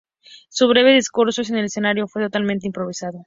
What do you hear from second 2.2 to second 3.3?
totalmente improvisado.